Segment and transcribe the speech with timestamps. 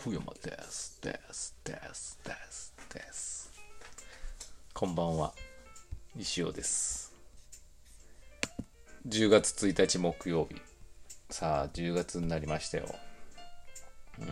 [0.00, 0.98] 福山です。
[1.02, 1.54] です。
[1.62, 2.18] です。
[2.24, 2.74] です。
[2.94, 3.52] です。
[4.72, 5.34] こんばんは。
[6.16, 7.12] 石尾です。
[9.06, 10.56] 10月1日木曜日。
[11.28, 12.86] さあ、10月になりましたよ。
[14.20, 14.26] うん。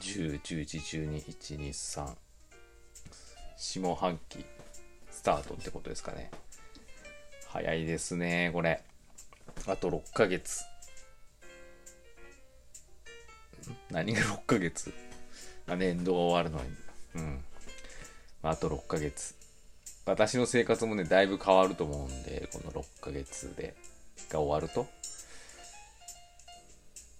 [0.00, 2.16] 10、11、12、1、2、3。
[3.56, 4.44] 下半期
[5.12, 6.32] スタートってことですかね。
[7.46, 8.82] 早いですね、これ。
[9.68, 10.64] あと6ヶ月。
[13.90, 14.92] 何が6ヶ月
[15.66, 16.76] あ年度が終わるのに。
[17.14, 17.44] うん。
[18.42, 19.34] あと6ヶ月。
[20.06, 23.74] 私の生活もね、だいぶ変わると思うんで、この6ヶ月で、
[24.30, 24.86] が終わると。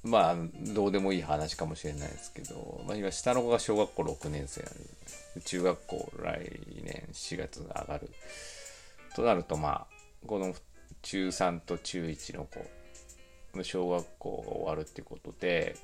[0.02, 0.36] まあ、
[0.72, 8.10] どうでもいい話かもしれないですけど、まあ今、下の子が小学校6年生なんで、中学校来年4月上がる。
[9.14, 9.86] となると、まあ、
[10.26, 10.54] この
[11.02, 12.64] 中3と中1の子
[13.56, 15.76] の小学校が終わるってことで、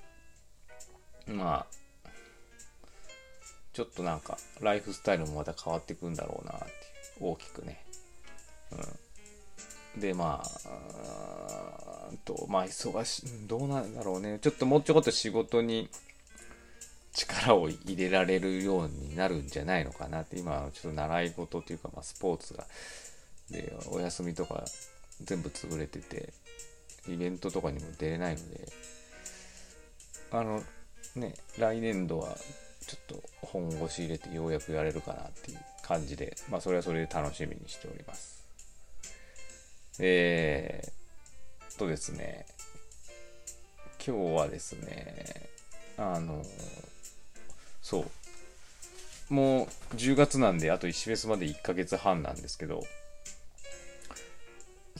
[1.26, 2.08] まあ、
[3.72, 6.68] ちょっとなんか、ライフスタイルもまた変わっていくんだろうなって、
[7.20, 7.84] 大きくね。
[9.94, 10.00] うん。
[10.00, 11.94] で、まあ、
[12.24, 14.38] と、まあ、忙しい、どうなんだろうね。
[14.40, 15.88] ちょっともうちょこっと仕事に
[17.12, 22.66] 力を入れられるようになるんじゃないのかなって、今、ちょっと習い事というか、まあ、スポーツが、
[23.50, 24.64] で、お休みとか
[25.22, 26.32] 全部潰れてて、
[27.08, 28.66] イベントとかにも出れないので、
[30.30, 30.62] あの、
[31.16, 32.36] ね、来年度は
[32.86, 38.44] ちょっと本腰入れてようやくやれるかなっていう感じで、まあそれはそれで楽しみにしております。
[40.00, 42.46] えー、とですね、
[44.04, 45.48] 今日はですね、
[45.96, 46.42] あの、
[47.80, 48.00] そ
[49.30, 52.82] う、もう10月なんであと石フェスまで1ヶ月半なんですけど、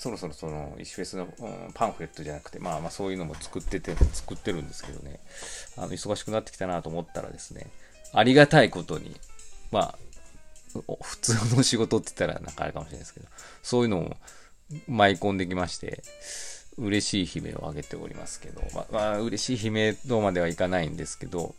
[0.04, 5.18] そろそろその石フェスの、うんパンフレットじゃなくて、まあまあそういうのも作ってて、作ってるんですけどね、
[5.78, 7.68] あの忙しくなってきたなと思ったらですね、
[8.12, 9.16] ありがたいことに、
[9.72, 9.98] まあ、
[11.00, 13.26] 普通の仕事って言ったらなんかあれかもしれないですけど、
[13.62, 14.16] そういうのも
[14.88, 16.02] 舞い込んできまして、
[16.76, 21.54] 嬉しい悲鳴を上げておりますけど、まあ、まあ、嬉しい悲鳴とまではいかないんですけど、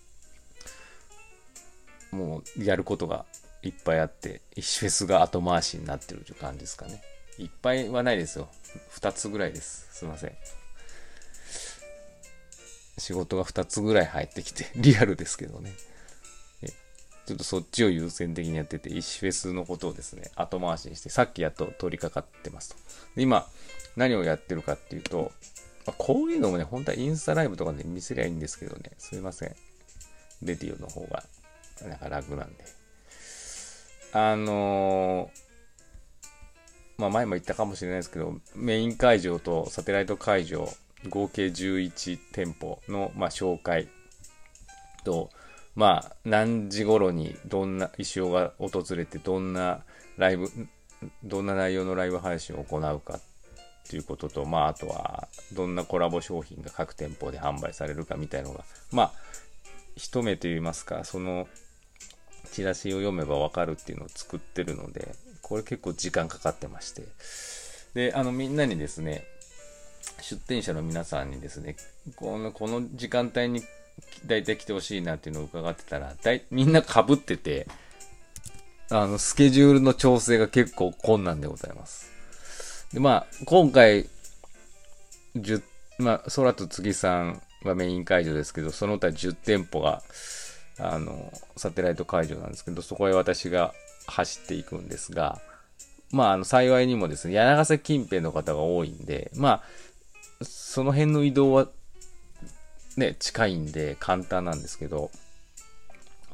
[2.12, 3.26] もうやることが
[3.64, 7.02] いっぱいあって、石フェスが後回しになってるという感じですかね。
[7.38, 8.48] いっぱいはないですよ。
[8.92, 9.88] 2つぐらいです。
[9.92, 10.32] すいません。
[12.98, 15.74] 仕事が2つぐらい入ってきて、 リアルですけどね。
[17.26, 22.76] ちょっとそっちを優先的にやってて、石フェスのことをですね、後回しにして、さっきやっと取り掛かってますと。
[23.16, 23.50] で、今、
[23.96, 25.32] 何をやってるかっていうと、
[25.88, 29.56] まあこういうのもね、本当はインスタライブとかで見せりゃいいんですけどね、すいません。
[30.44, 31.24] レディオの方が、
[31.82, 32.64] なんか楽なんで。
[34.12, 35.45] あのー
[36.98, 40.70] まあ前も言ったかもしれないですけど、メイン会場とサテライト会場、
[41.10, 43.88] 合計11店舗の、まあ、紹介
[45.04, 45.30] と、
[45.76, 49.84] まあ何時頃にどんな、石尾が訪れてどんな
[50.18, 50.50] ライブ、
[51.24, 53.22] どんな内容のライブ配信を行うかっ
[53.88, 59.12] ていうことと、まああとはどんなコラボ商品が各店舗で販売されるかみたいのが、まあ
[59.96, 61.48] 一目といいますか、その
[62.52, 65.14] チラシを読めばわかるっていうのを作ってるので、
[65.48, 67.04] これ結構時間かかってまして。
[67.94, 69.26] で、あのみんなにですね、
[70.20, 71.76] 出店者の皆さんにですね、
[72.16, 73.62] このこの時間帯に
[74.26, 77.68] 大体来てほしいなっていうのを伺ってたら、だいみんな被ってて、
[78.90, 82.12] あの、スケジュールの調整が結構困難でございます。
[82.92, 84.10] で、まあ、今回、
[85.36, 85.62] 10、
[86.00, 90.02] まあ、空と月さんがメイン会場ですけど、その他10店舗が、
[90.80, 93.76] あの、サテライト会場なんですけど、そこへ私が
[94.08, 95.42] 走っていくんですが、
[96.12, 99.64] まあ、あの、幸いにもですね、柳瀬近辺の方が多いんで、ま
[100.42, 101.68] あ、その辺の移動は、
[102.98, 105.12] ね、近いんで簡単なんですけど、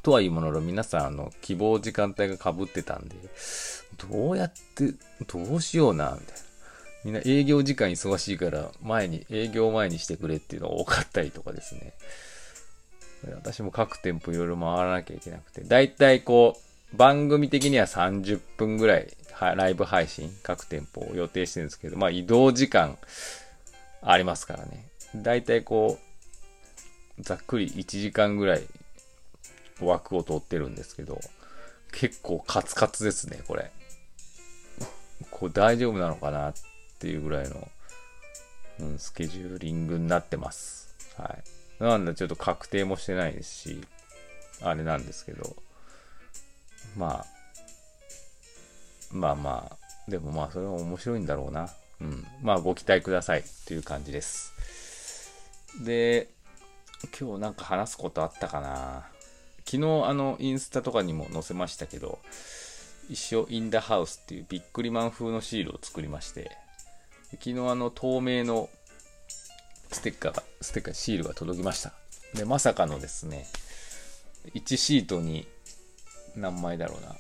[0.04, 3.16] とはいうものの皆さん、あの、希望時間帯が被ってたんで、
[4.10, 4.94] どうやって、
[5.28, 6.42] どうしような、みたいな。
[7.04, 11.94] みんな営業時間忙しいから、前に、営業前にしてくれっていうのが多かったりとかですね。
[13.36, 19.08] 私も各店舗いろいろ回らなきゃいけなくて、だいたいこう、番組的には30分ぐらい、
[19.40, 22.98] ライブ配信、各店舗を予定してるんですけど、まあ移動時間
[24.02, 24.86] ありますからね。
[25.16, 26.00] だいたいこ
[27.18, 28.64] う、ざっくり1時間ぐらい
[29.80, 31.20] 枠を取ってるんですけど、
[31.92, 33.72] 結構カツカツですね、これ。
[35.30, 36.54] これ大丈夫なのかなっ
[37.00, 37.68] ていうぐらいの、
[38.80, 40.96] うん、スケジューリングになってます。
[41.18, 41.38] は
[41.80, 41.84] い。
[41.84, 43.82] なんだ、ちょっと確定もしてないですし、
[44.62, 45.56] あれなんですけど、
[46.98, 47.26] まあ、
[49.12, 51.70] まあまあ、でもまあ、それは面白いんだろうな。
[52.00, 52.26] うん。
[52.42, 54.54] まあ、ご期待くださいっていう感じです。
[55.84, 56.30] で、
[57.20, 59.06] 今日なんか話すことあったかな
[59.66, 62.20] 昨日あのインスタとかにも載せましたけど
[63.10, 66.52] 一生インダハウスっていうビックリマン風のシールを作りまして
[67.32, 68.70] 昨日あの透明の
[69.92, 71.94] ステッカーがステッカーシールが届きました
[72.36, 73.46] でまさかのですね
[74.54, 75.48] 1シートに
[76.36, 77.16] 何枚だろうな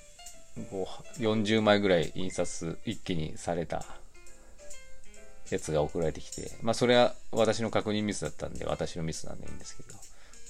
[1.19, 3.85] 40枚ぐらい印刷一気にされた
[5.49, 9.89] やつが送られてきて、まあそれは私の確認ミスだったんで、私のミスなんでいいんですけど、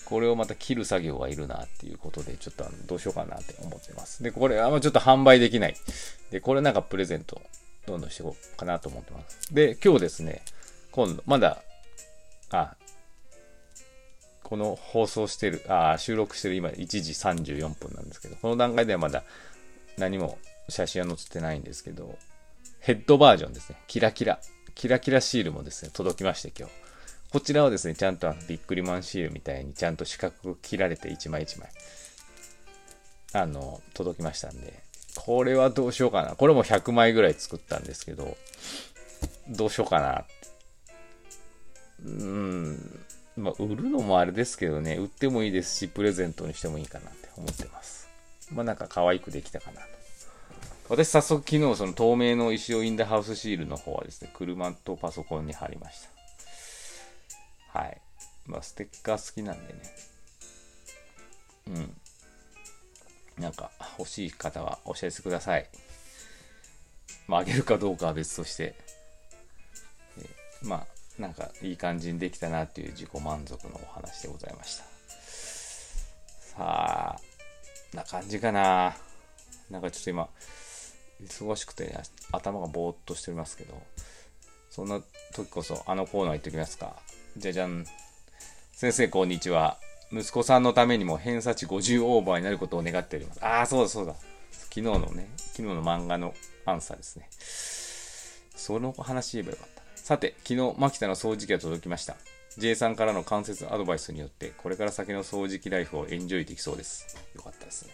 [0.05, 4.21] これをまた切る作業がいるなっていうことで、ちょっとあのどうしようかなって思ってます。
[4.23, 5.75] で、これ、あんまちょっと販売できない。
[6.31, 7.41] で、これなんかプレゼント、
[7.87, 9.53] どんどんしていこうかなと思ってます。
[9.53, 10.41] で、今日ですね、
[10.91, 11.63] 今度、まだ、
[12.49, 12.75] あ、
[14.51, 19.23] この放送してる、あ、収録してる今1時34分なんですけど、この段階ではまだ
[19.97, 20.37] 何も
[20.67, 22.17] 写真は載せてないんですけど、
[22.81, 23.77] ヘッドバージョンですね。
[23.87, 24.41] キラキラ。
[24.75, 26.73] キラキラシールもですね、届きまして今日。
[27.31, 31.69] こちらはですね、ちゃんとビックリマンシールみたいにちゃんと四角く切られて1枚1枚、
[33.31, 34.83] あの、届きましたんで、
[35.15, 36.35] これはどうしようかな。
[36.35, 38.35] これも100枚ぐらい作ったんですけど、
[39.47, 40.25] どうしようかな。
[42.03, 43.05] うーん、
[43.37, 48.07] まあ、売るのもあれですけどね、売ってもいいですし、プレゼントにしてもいいかなって思ってます。
[48.51, 49.87] まあ、なんか可愛くできたかなと。
[50.89, 56.01] 私早速昨日その透明の石尾インダハウスシールの方はですね、車とパソコンに貼りまし
[57.71, 57.79] た。
[57.79, 58.01] はい。
[58.45, 59.79] まあステッカー好きなんでね。
[61.67, 61.95] うん。
[63.41, 65.69] なんか欲しい方はお知らせください。
[67.27, 68.75] まああげるかどうかは別として。
[70.61, 70.87] まあ
[71.19, 74.83] なんかいい感じにできたなっていう自己満足のお話でございました。
[76.55, 78.95] さあ、な感じかな。
[79.69, 80.29] なんかちょっと今、
[81.23, 81.97] 忙しくて、
[82.31, 83.81] 頭がぼーっとしておりますけど、
[84.69, 85.01] そんな
[85.33, 86.95] 時こそあのコーナー行っておきますか。
[87.37, 87.85] じゃじゃん。
[88.71, 89.77] 先生、こんにちは。
[90.11, 93.45] 息子さんのためにも偏差値50オーバーになることを願っております。
[93.45, 94.15] ああ、そうだそうだ。
[94.51, 96.33] 昨日のね、昨日の漫画の
[96.65, 97.29] アンサーですね。
[98.55, 99.80] その話言えばよかった。
[100.11, 102.17] さて、昨日、牧田の掃除機が届きました。
[102.57, 107.15] J さんからの間接アドバイスによって、これから先の掃除機ライフをエンジョイできそうです。
[107.33, 107.93] よかったですね。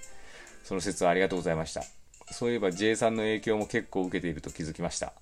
[0.63, 1.83] その説はありがとうございました。
[2.31, 5.13] そういえば J さんの影響も結構受けていると気づきました。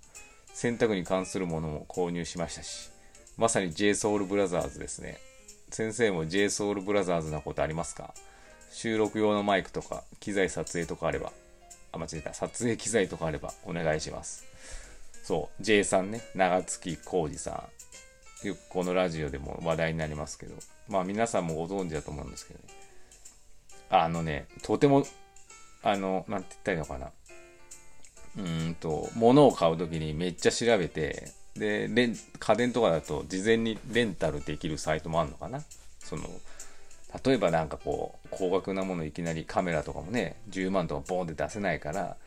[0.53, 2.89] 洗濯に関するものも購入しましたし、
[3.36, 5.18] まさに JSOULBROTHERS ですね。
[5.71, 8.13] 先生も JSOULBROTHERS なことありますか？
[8.71, 11.33] 収録用のマイクとか、機材撮影とかあれば、
[11.91, 12.33] あ、間違えた。
[12.33, 14.45] 撮影機材とかあればお願いします。
[15.25, 17.68] そう、J さんね、長月浩二さ
[18.44, 18.48] ん。
[18.48, 20.54] よくこのラジオでも話題になりますけど、
[20.88, 22.66] まあ皆さんもご存知だと思うんですけどね。
[23.89, 25.04] あのね、とても
[25.81, 27.12] あの、なんて言ったらいいのかな。
[28.38, 35.63] うんと、物を買うときにめっちゃ調べて、で、レン、家電とかだと事前にレンタルできるサイトもあるのかな
[36.00, 36.24] その、
[37.24, 42.18] 例えばなんかこう、高額なものいきなりカメラとかもね、10万とかボーンって出せないから、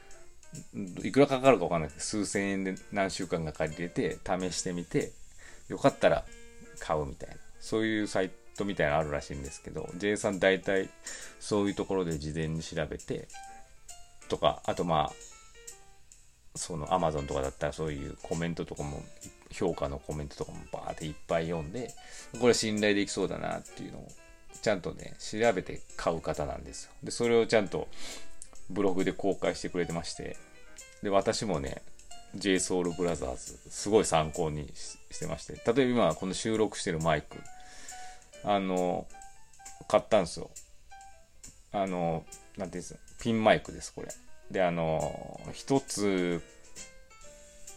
[1.02, 5.12] いくらかかるかわかんないけど、数千円で何週間か借りれて、試してみて、
[5.68, 6.24] よかったら
[6.80, 7.36] 買うみたいな。
[7.60, 10.88] そういうサイトみたいなのあるらしいんですけど、J さん大体
[11.40, 13.28] そういうところで事前に調べて、
[14.28, 15.12] とか、あとまあ、
[16.54, 19.02] その Amazon とかだったらそういうコメントとかも、
[19.50, 21.92] 評価のコメントとかもバーっていっぱい読んで、
[22.40, 24.08] これ信頼できそうだなっていうのを、
[24.60, 26.92] ちゃんとね、調べて買う方なんですよ。
[27.02, 27.88] で、それをちゃんと
[28.70, 30.36] ブログで公開してくれてまして、
[31.02, 31.82] で、私もね、
[32.36, 33.36] JSOULBROTHERS
[33.70, 34.70] すごい参考に
[35.10, 37.38] してまして、例えば今この収録してるマイク、
[38.44, 39.06] あの、
[39.88, 40.50] 買ったんですよ。
[41.72, 42.24] あの、
[42.56, 44.08] なんていうんですか、ピンマイクです、これ。
[44.50, 46.42] で、あの、一つ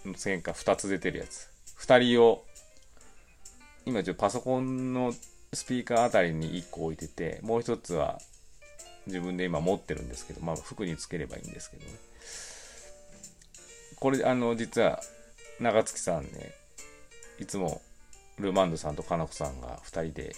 [0.06, 1.50] の線か二つ出てるやつ。
[1.76, 2.46] 二人を、
[3.86, 5.14] 今ちょっとパソコンの
[5.54, 8.20] スピーカーあたりに一個置いてて、もう一つは
[9.08, 11.92] 自分で今持ってるんですけど、まあ服につければいいんですけどね。
[14.00, 15.02] これ、あの、実は、
[15.60, 16.54] 長月さんね、
[17.40, 17.82] いつも
[18.40, 20.36] ルマンドさんとかなこさんが2人で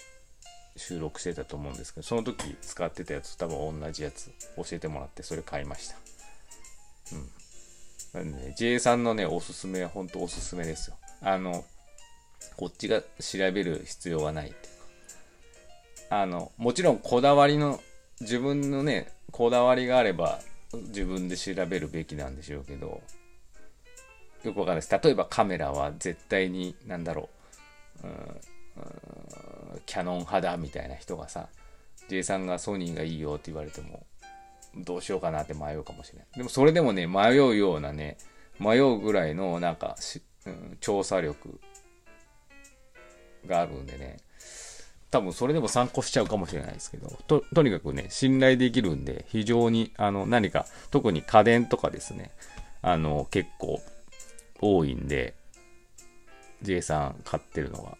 [0.76, 5.96] 収録してたと思うんですけど、その時使ってたやつ、多分同じやつ教えてもらって、それ買いました。
[7.12, 8.24] うん。
[8.24, 10.96] なんでね、J さんのね、おすすめは本当おすすめですよ。
[11.20, 11.64] あの、
[12.56, 16.22] こっちが調べる必要はないっていうか。
[16.22, 17.80] あの、もちろんこだわりの、
[18.20, 20.40] 自分のね、こだわりがあれば、
[20.72, 23.02] 自分で調べるべきなんでしょうけど、
[24.42, 25.00] よくわかんないです。
[25.02, 27.28] 例えばカメラは絶対に、なんだろ
[28.02, 28.40] う、うん
[29.86, 31.48] キャノン派だみたいな人がさ、
[32.08, 34.04] J さんがソニーがいいよって言われても、
[34.76, 36.26] どうしようかなって迷うかもしれない。
[36.36, 38.16] でもそれでもね、迷うようなね、
[38.58, 39.96] 迷うぐらいのなんか
[40.46, 41.58] うん、調査力
[43.46, 44.18] があるんでね、
[45.14, 52.32] 多分それでも参考しちゃうかもしれないですけど、と、とにかくね、信頼できるんで、非常に、あの、何か、特に家電とかですね、
[52.82, 53.80] あの、結構
[54.60, 55.34] 多いんで、
[56.62, 57.96] J さん買ってるのが。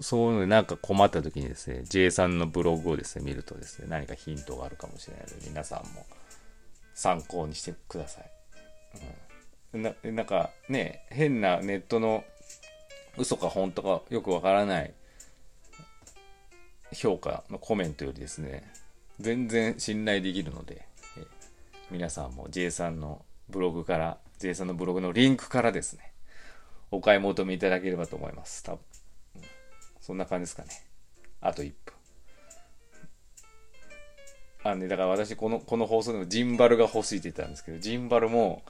[0.00, 6.06] そういうのでなんか困った時にですね、J さんのブログをですね、見るとですね、何かヒントがあるかもしれないので、皆さんも
[6.92, 8.30] 参考にしてください。
[9.74, 12.24] うん、ななんかね、変なネットの
[13.16, 14.92] 嘘か本当かよくわからない
[16.92, 18.70] 評価のコメントよりですね、
[19.20, 20.86] 全然信頼できるので、
[21.90, 26.12] 皆さんも J さんのブログから、J さんのブログのリンクからですね、
[26.90, 28.62] お買い求めいただければと思います。
[28.62, 28.80] 多分。
[30.00, 30.70] そんな感じですかね。
[31.40, 31.94] あと1分。
[34.64, 38.62] あね、だから私この、この放送でもジンバルが欲しいって言ったんですけど、ジンバルも、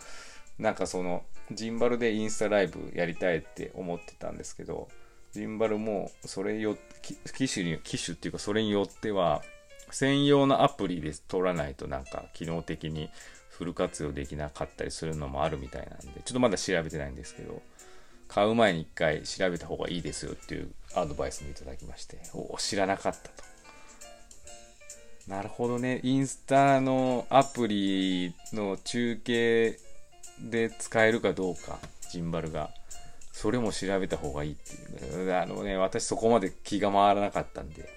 [0.59, 4.89] なんかその、ジンバルでインスタライブやりたいって思ってたんですけど、
[5.33, 6.77] ジンバルも、それよ、
[7.37, 9.43] 機種に、機種っていうかそれによっては、
[9.91, 13.09] 専用のアプリで撮らないとなんか機能的に
[13.49, 17.63] フル活用できなかったりするのもあるみたいなんで、ちょっとまだ調べてないんですけど、
[18.29, 23.49] 買う前に一回調べた方がいいですよっていうアドバイスもいただきまして、お知らなかったと。
[25.27, 26.01] なるほどね。
[26.05, 29.79] インスタのアプリの中継
[30.41, 31.79] で使えるかどうか、
[32.11, 32.71] ジンバルが。
[33.41, 35.33] それも調べた方がいいっていう。
[35.33, 37.89] あのね、私そこまで気が回らなかったんで、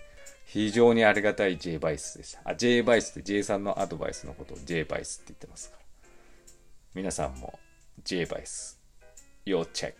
[0.45, 2.41] 非常にありがたい J バイスでした。
[2.43, 5.83] あ、J バイスって J さんのアドバイスのことを J バイスって言ってますから。
[6.93, 7.57] 皆さんも
[8.03, 8.79] J バイス、
[9.43, 9.97] 要チェック。